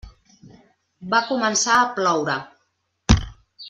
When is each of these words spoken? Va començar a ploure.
Va 1.13 1.21
començar 1.33 1.77
a 1.83 1.87
ploure. 2.01 2.41